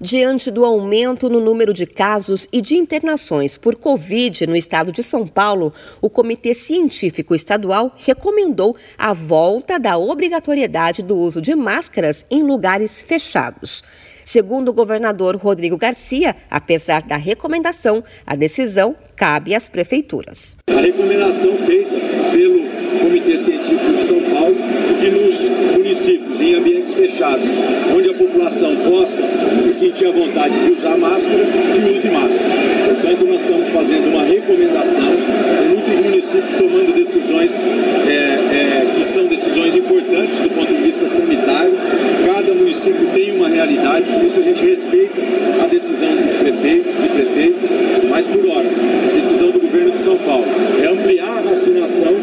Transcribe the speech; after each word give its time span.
Diante 0.00 0.50
do 0.50 0.64
aumento 0.64 1.30
no 1.30 1.40
número 1.40 1.72
de 1.72 1.86
casos 1.86 2.48
e 2.52 2.60
de 2.60 2.76
internações 2.76 3.56
por 3.56 3.76
Covid 3.76 4.46
no 4.46 4.56
estado 4.56 4.90
de 4.90 5.02
São 5.02 5.26
Paulo, 5.26 5.72
o 6.00 6.10
Comitê 6.10 6.52
Científico 6.52 7.34
Estadual 7.34 7.94
recomendou 7.96 8.76
a 8.98 9.12
volta 9.12 9.78
da 9.78 9.96
obrigatoriedade 9.96 11.02
do 11.02 11.16
uso 11.16 11.40
de 11.40 11.54
máscaras 11.54 12.26
em 12.28 12.42
lugares 12.42 13.00
fechados. 13.00 13.84
Segundo 14.24 14.70
o 14.70 14.72
governador 14.72 15.36
Rodrigo 15.36 15.76
Garcia, 15.76 16.34
apesar 16.50 17.02
da 17.02 17.16
recomendação, 17.16 18.02
a 18.26 18.34
decisão 18.34 18.96
cabe 19.14 19.54
às 19.54 19.68
prefeituras. 19.68 20.56
A 20.68 20.80
recomendação 20.80 21.54
feita 21.56 21.94
pelo 22.32 22.64
Comitê 23.00 23.38
Científico 23.38 23.92
de 23.92 24.02
São 24.02 24.20
Paulo 24.22 24.56
que 25.00 25.10
nos 25.10 25.48
municípios, 25.76 26.40
em 26.40 26.54
ambientes 26.54 26.93
fechados, 27.04 27.60
onde 27.94 28.08
a 28.08 28.14
população 28.14 28.74
possa 28.76 29.22
se 29.60 29.72
sentir 29.74 30.06
à 30.06 30.10
vontade 30.10 30.54
de 30.58 30.72
usar 30.72 30.96
máscara, 30.96 31.44
que 31.44 31.94
use 31.94 32.08
máscara. 32.08 32.50
Portanto, 32.86 33.26
nós 33.26 33.40
estamos 33.42 33.68
fazendo 33.68 34.08
uma 34.08 34.24
recomendação, 34.24 35.12
muitos 35.68 36.00
municípios 36.00 36.54
tomando 36.54 36.94
decisões 36.94 37.62
é, 38.06 38.10
é, 38.10 38.86
que 38.96 39.04
são 39.04 39.26
decisões 39.26 39.76
importantes 39.76 40.40
do 40.40 40.48
ponto 40.50 40.72
de 40.72 40.82
vista 40.82 41.06
sanitário. 41.06 41.74
Cada 42.24 42.54
município 42.54 43.06
tem 43.12 43.36
uma 43.36 43.48
realidade, 43.48 44.10
por 44.10 44.24
isso 44.24 44.40
a 44.40 44.42
gente 44.42 44.64
respeita 44.64 45.20
a 45.62 45.66
decisão 45.66 46.16
dos 46.16 46.32
prefeitos 46.34 46.92
e 47.04 47.08
prefeitas, 47.08 47.70
mas 48.08 48.26
por 48.26 48.46
hora, 48.46 48.66
a 48.66 49.14
decisão 49.14 49.50
do 49.50 49.60
governo 49.60 49.90
de 49.90 50.00
São 50.00 50.16
Paulo 50.18 50.44
é 50.82 50.86
ampliar 50.86 51.38
a 51.38 51.42
vacinação, 51.42 52.13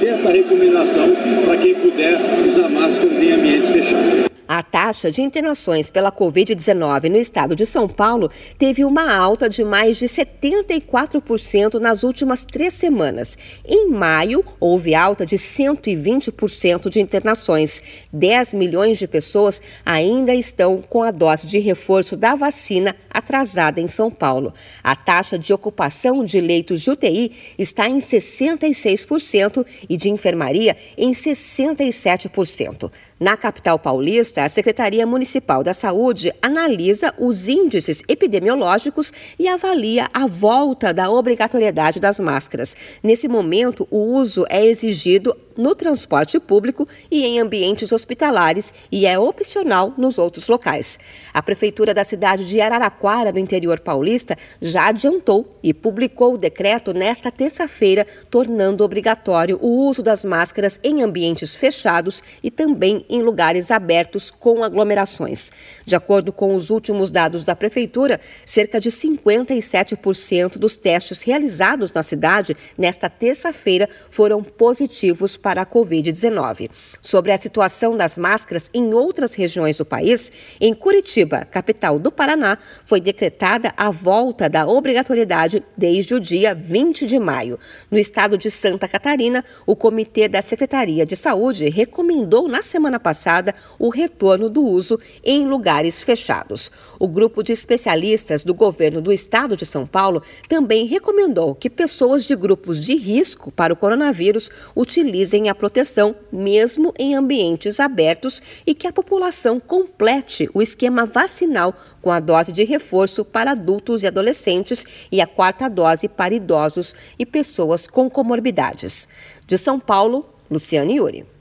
fazer 0.00 0.12
essa 0.12 0.30
recomendação 0.30 1.14
para 1.44 1.58
quem 1.58 1.74
puder 1.74 2.18
usar 2.48 2.70
máscaras 2.70 3.20
em 3.20 3.32
ambientes 3.32 3.70
fechados. 3.70 4.29
A 4.52 4.64
taxa 4.64 5.12
de 5.12 5.22
internações 5.22 5.90
pela 5.90 6.10
Covid-19 6.10 7.08
no 7.08 7.18
estado 7.18 7.54
de 7.54 7.64
São 7.64 7.86
Paulo 7.86 8.28
teve 8.58 8.84
uma 8.84 9.16
alta 9.16 9.48
de 9.48 9.62
mais 9.62 9.96
de 9.96 10.06
74% 10.06 11.74
nas 11.74 12.02
últimas 12.02 12.44
três 12.44 12.74
semanas. 12.74 13.38
Em 13.64 13.88
maio, 13.88 14.44
houve 14.58 14.92
alta 14.92 15.24
de 15.24 15.36
120% 15.36 16.88
de 16.88 17.00
internações. 17.00 17.80
10 18.12 18.54
milhões 18.54 18.98
de 18.98 19.06
pessoas 19.06 19.62
ainda 19.86 20.34
estão 20.34 20.82
com 20.82 21.04
a 21.04 21.12
dose 21.12 21.46
de 21.46 21.60
reforço 21.60 22.16
da 22.16 22.34
vacina 22.34 22.96
atrasada 23.08 23.80
em 23.80 23.86
São 23.86 24.10
Paulo. 24.10 24.52
A 24.82 24.96
taxa 24.96 25.38
de 25.38 25.52
ocupação 25.52 26.24
de 26.24 26.40
leitos 26.40 26.82
de 26.82 26.90
UTI 26.90 27.54
está 27.56 27.88
em 27.88 27.98
66% 27.98 29.64
e 29.88 29.96
de 29.96 30.10
enfermaria 30.10 30.76
em 30.98 31.12
67%. 31.12 32.90
Na 33.20 33.36
capital 33.36 33.78
paulista, 33.78 34.39
a 34.44 34.48
Secretaria 34.48 35.06
Municipal 35.06 35.62
da 35.62 35.74
Saúde 35.74 36.32
analisa 36.40 37.14
os 37.18 37.48
índices 37.48 38.02
epidemiológicos 38.08 39.12
e 39.38 39.48
avalia 39.48 40.08
a 40.12 40.26
volta 40.26 40.92
da 40.92 41.10
obrigatoriedade 41.10 42.00
das 42.00 42.18
máscaras. 42.18 42.76
Nesse 43.02 43.28
momento, 43.28 43.86
o 43.90 43.98
uso 43.98 44.44
é 44.48 44.64
exigido 44.64 45.36
no 45.60 45.74
transporte 45.74 46.40
público 46.40 46.88
e 47.10 47.22
em 47.24 47.38
ambientes 47.38 47.92
hospitalares 47.92 48.72
e 48.90 49.04
é 49.06 49.18
opcional 49.18 49.92
nos 49.98 50.16
outros 50.16 50.48
locais. 50.48 50.98
A 51.34 51.42
Prefeitura 51.42 51.92
da 51.92 52.02
cidade 52.02 52.48
de 52.48 52.60
Araraquara, 52.60 53.30
no 53.30 53.38
interior 53.38 53.78
paulista, 53.78 54.36
já 54.60 54.88
adiantou 54.88 55.46
e 55.62 55.74
publicou 55.74 56.34
o 56.34 56.38
decreto 56.38 56.94
nesta 56.94 57.30
terça-feira, 57.30 58.06
tornando 58.30 58.82
obrigatório 58.82 59.58
o 59.60 59.86
uso 59.86 60.02
das 60.02 60.24
máscaras 60.24 60.80
em 60.82 61.02
ambientes 61.02 61.54
fechados 61.54 62.22
e 62.42 62.50
também 62.50 63.04
em 63.08 63.20
lugares 63.20 63.70
abertos 63.70 64.30
com 64.30 64.64
aglomerações. 64.64 65.52
De 65.84 65.94
acordo 65.94 66.32
com 66.32 66.54
os 66.54 66.70
últimos 66.70 67.10
dados 67.10 67.44
da 67.44 67.54
Prefeitura, 67.54 68.18
cerca 68.46 68.80
de 68.80 68.90
57% 68.90 70.56
dos 70.56 70.78
testes 70.78 71.22
realizados 71.22 71.92
na 71.92 72.02
cidade 72.02 72.56
nesta 72.78 73.10
terça-feira 73.10 73.88
foram 74.10 74.42
positivos 74.42 75.36
para 75.36 75.49
para 75.50 75.62
a 75.62 75.66
Covid-19. 75.66 76.70
Sobre 77.02 77.32
a 77.32 77.36
situação 77.36 77.96
das 77.96 78.16
máscaras 78.16 78.70
em 78.72 78.94
outras 78.94 79.34
regiões 79.34 79.78
do 79.78 79.84
país, 79.84 80.30
em 80.60 80.72
Curitiba, 80.72 81.44
capital 81.44 81.98
do 81.98 82.12
Paraná, 82.12 82.56
foi 82.86 83.00
decretada 83.00 83.74
a 83.76 83.90
volta 83.90 84.48
da 84.48 84.68
obrigatoriedade 84.68 85.64
desde 85.76 86.14
o 86.14 86.20
dia 86.20 86.54
20 86.54 87.04
de 87.04 87.18
maio. 87.18 87.58
No 87.90 87.98
estado 87.98 88.38
de 88.38 88.48
Santa 88.48 88.86
Catarina, 88.86 89.44
o 89.66 89.74
Comitê 89.74 90.28
da 90.28 90.40
Secretaria 90.40 91.04
de 91.04 91.16
Saúde 91.16 91.68
recomendou 91.68 92.46
na 92.46 92.62
semana 92.62 93.00
passada 93.00 93.52
o 93.76 93.88
retorno 93.88 94.48
do 94.48 94.62
uso 94.62 95.00
em 95.24 95.48
lugares 95.48 96.00
fechados. 96.00 96.70
O 96.96 97.08
grupo 97.08 97.42
de 97.42 97.52
especialistas 97.52 98.44
do 98.44 98.54
governo 98.54 99.00
do 99.00 99.12
estado 99.12 99.56
de 99.56 99.66
São 99.66 99.84
Paulo 99.84 100.22
também 100.48 100.86
recomendou 100.86 101.56
que 101.56 101.68
pessoas 101.68 102.24
de 102.24 102.36
grupos 102.36 102.84
de 102.84 102.94
risco 102.94 103.50
para 103.50 103.72
o 103.72 103.76
coronavírus 103.76 104.48
utilizem 104.76 105.29
a 105.48 105.54
proteção, 105.54 106.14
mesmo 106.32 106.92
em 106.98 107.14
ambientes 107.14 107.80
abertos, 107.80 108.42
e 108.66 108.74
que 108.74 108.86
a 108.86 108.92
população 108.92 109.60
complete 109.60 110.48
o 110.54 110.60
esquema 110.60 111.06
vacinal 111.06 111.74
com 112.00 112.10
a 112.10 112.20
dose 112.20 112.52
de 112.52 112.64
reforço 112.64 113.24
para 113.24 113.52
adultos 113.52 114.02
e 114.02 114.06
adolescentes 114.06 114.84
e 115.10 115.20
a 115.20 115.26
quarta 115.26 115.68
dose 115.68 116.08
para 116.08 116.34
idosos 116.34 116.94
e 117.18 117.24
pessoas 117.24 117.86
com 117.86 118.10
comorbidades. 118.10 119.08
De 119.46 119.56
São 119.56 119.78
Paulo, 119.78 120.28
Luciane 120.50 120.96
Yuri. 120.96 121.39